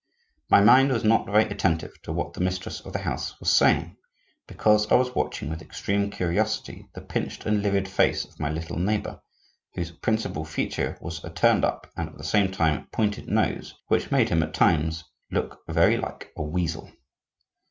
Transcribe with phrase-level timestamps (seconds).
[0.49, 3.97] My mind was not very attentive to what the mistress of the house was saying,
[4.47, 8.79] because I was watching with extreme curiosity the pinched and livid face of my little
[8.79, 9.21] neighbor,
[9.75, 14.09] whose principal feature was a turned up and at the same time pointed nose, which
[14.09, 16.89] made him, at times, look very like a weasel.